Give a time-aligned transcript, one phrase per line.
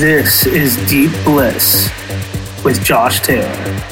[0.00, 1.90] This is Deep Bliss
[2.64, 3.89] with Josh Taylor.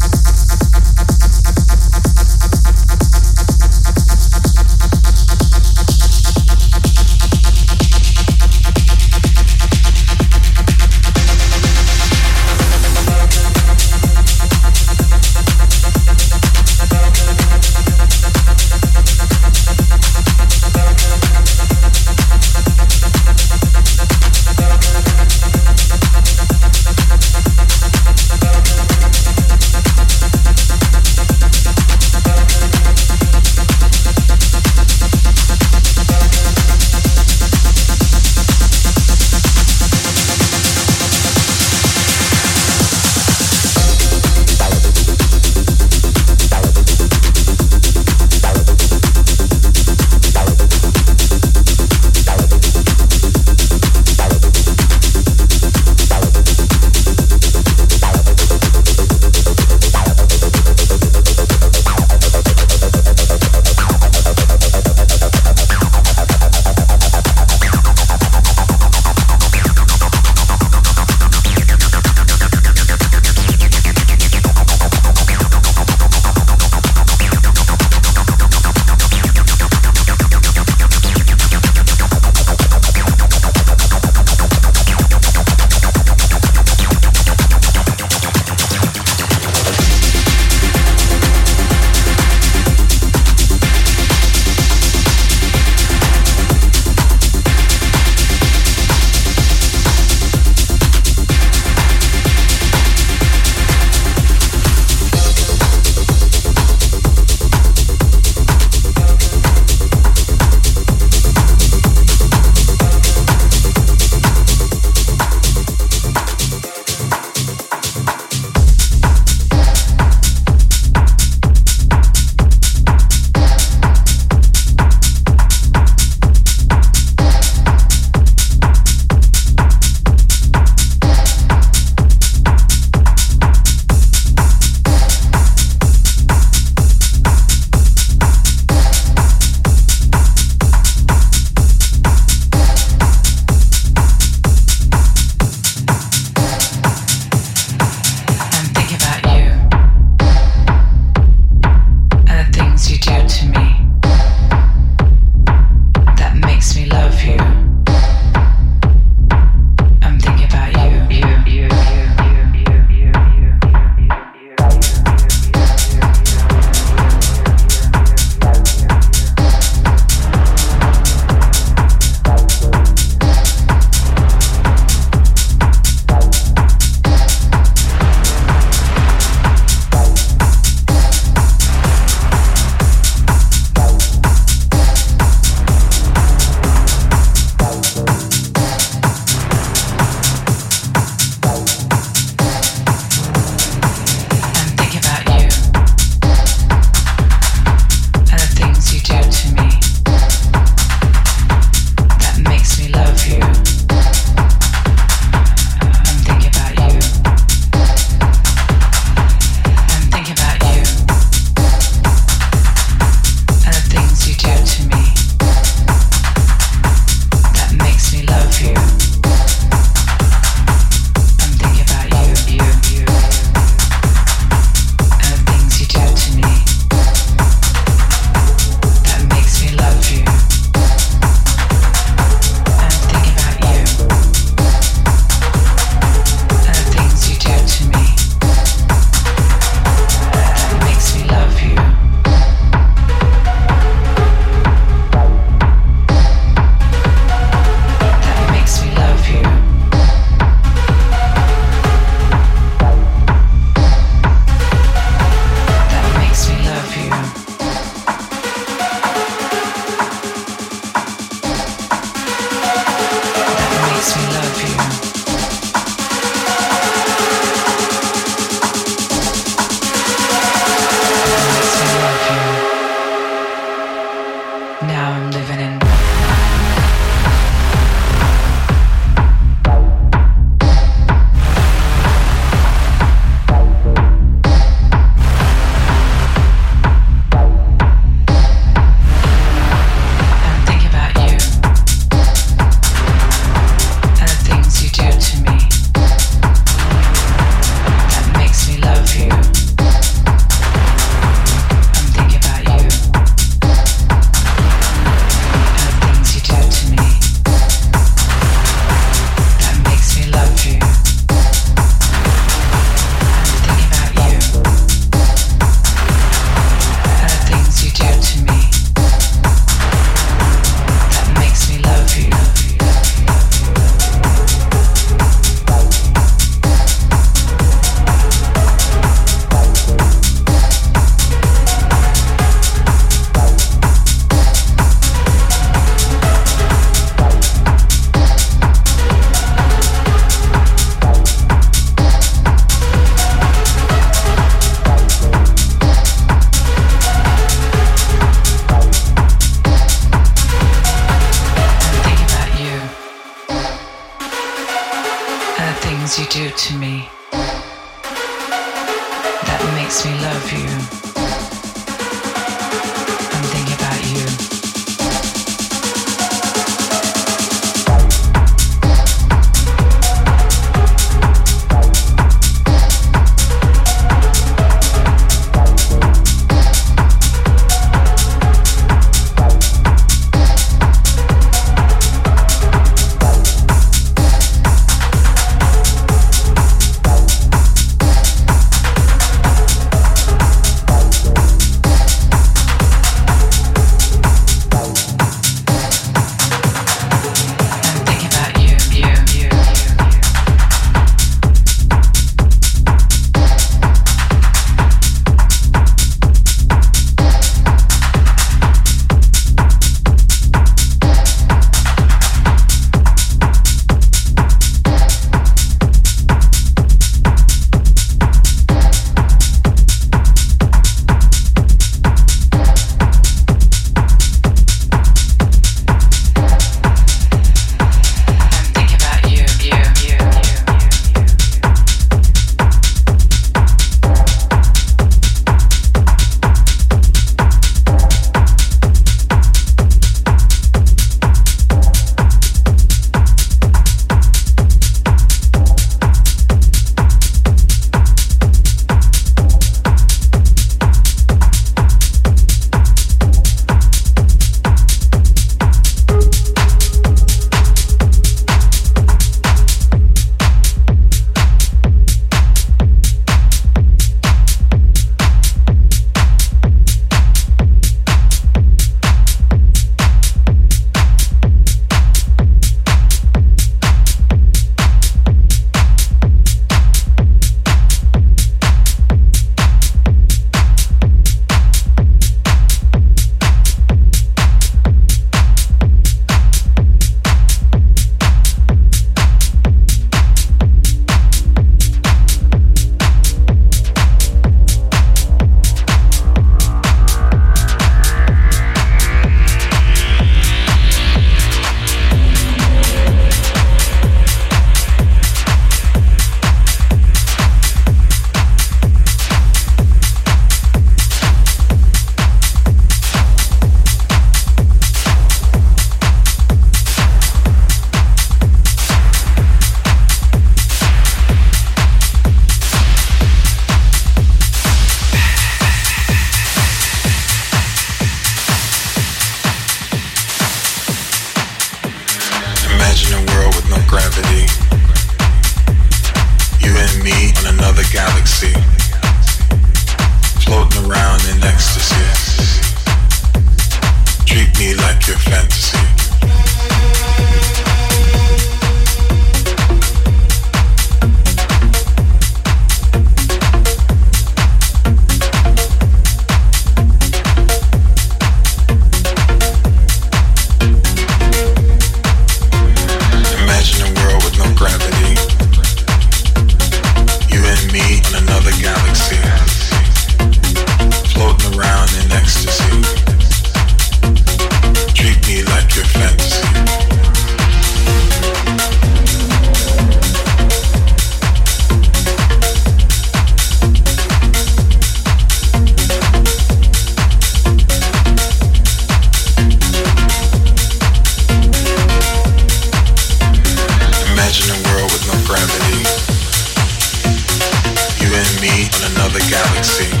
[599.63, 600.00] Your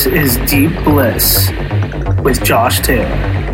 [0.00, 1.50] This is Deep Bliss
[2.22, 3.49] with Josh Taylor.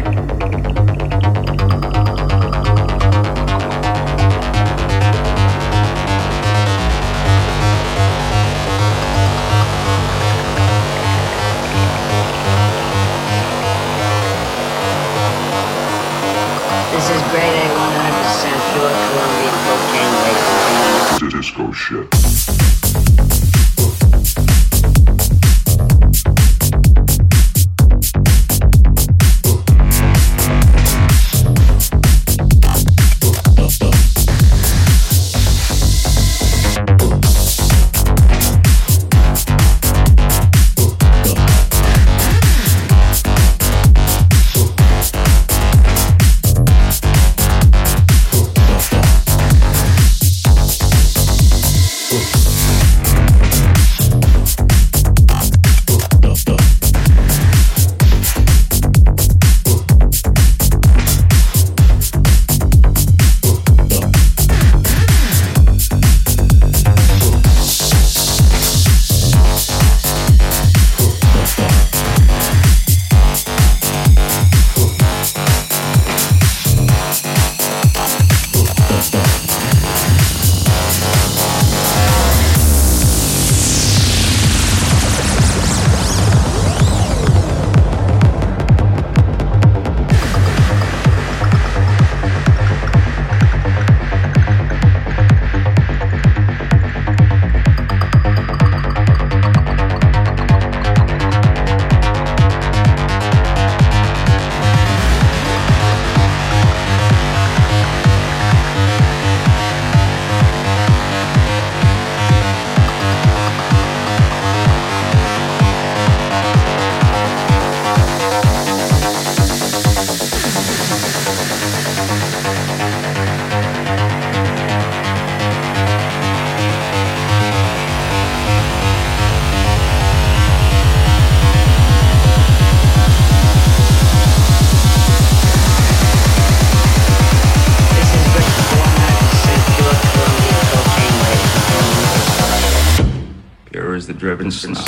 [144.51, 144.86] Snow.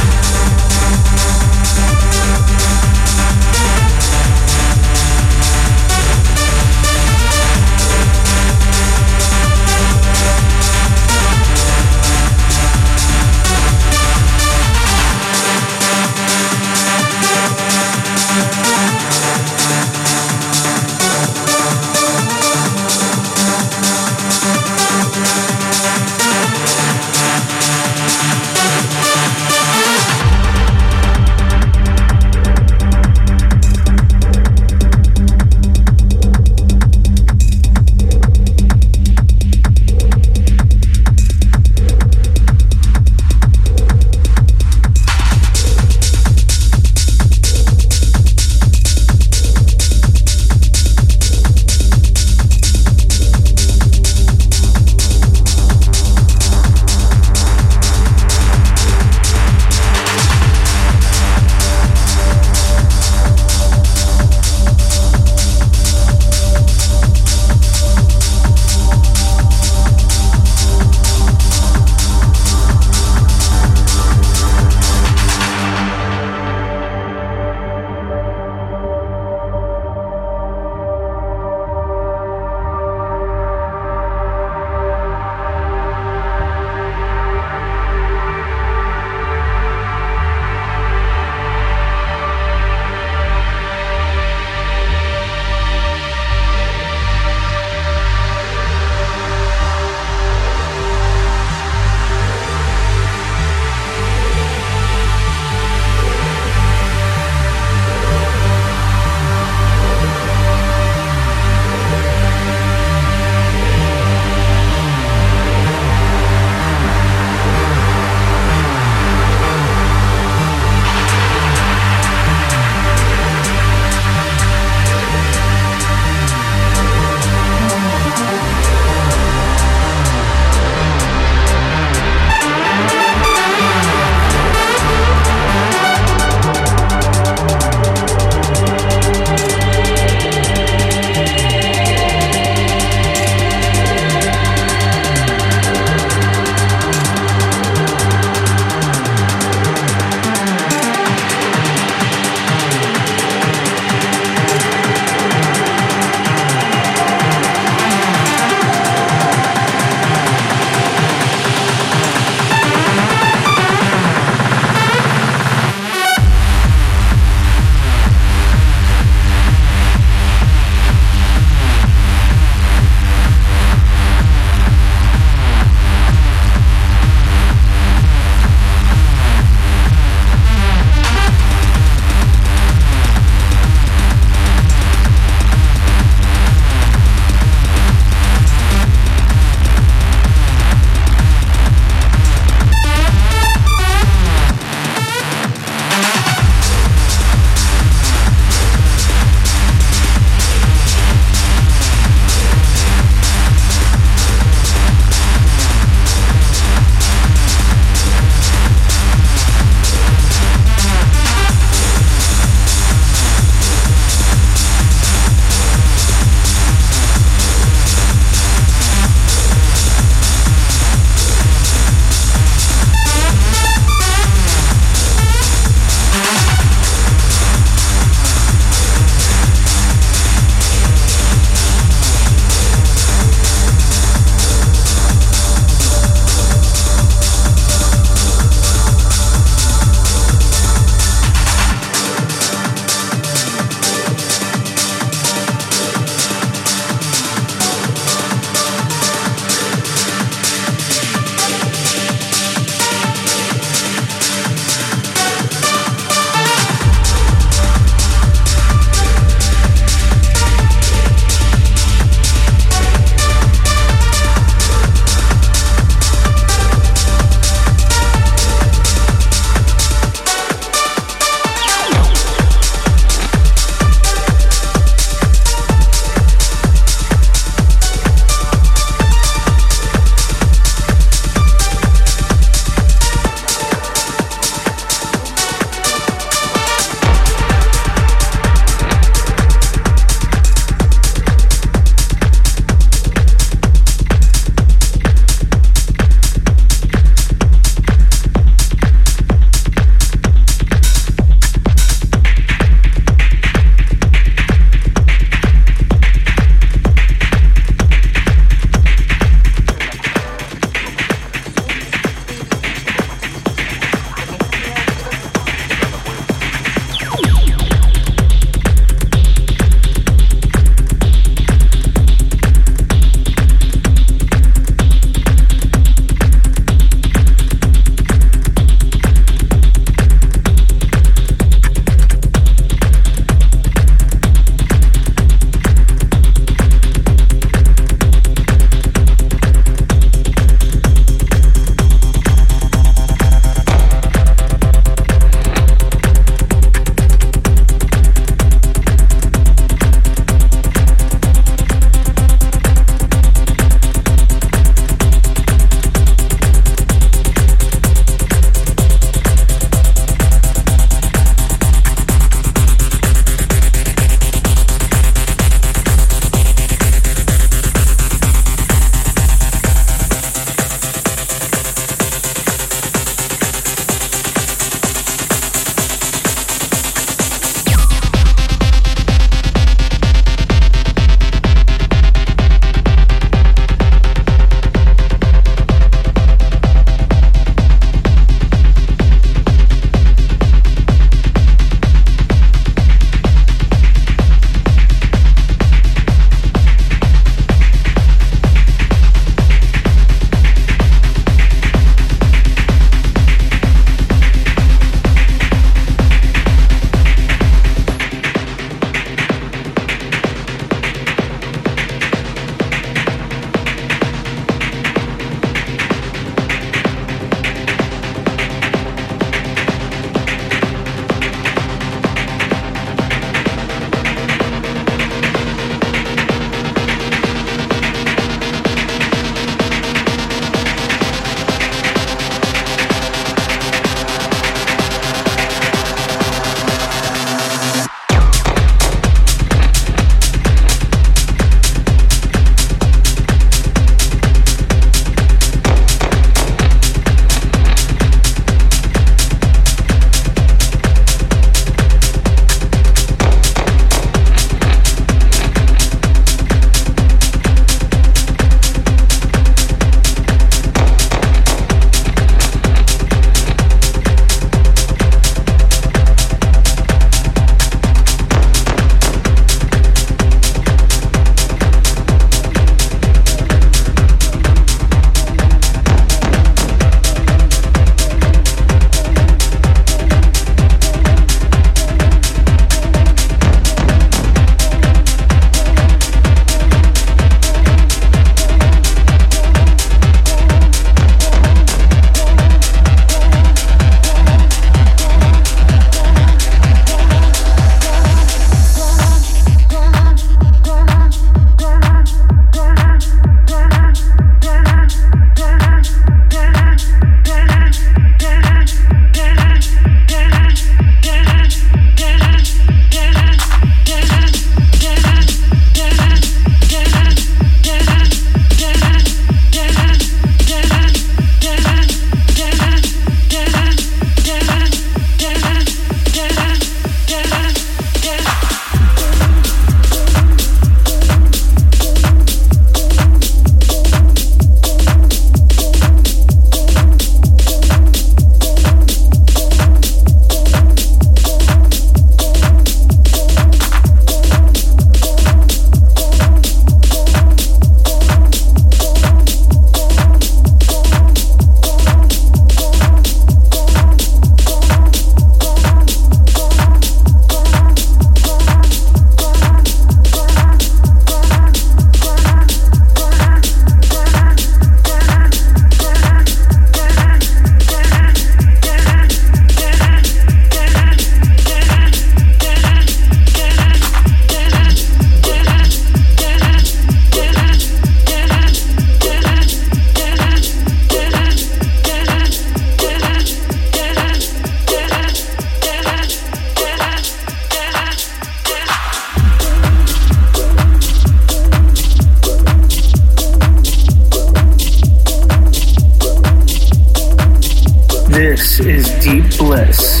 [599.04, 600.00] Deep Bliss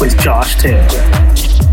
[0.00, 1.65] with Josh Taylor.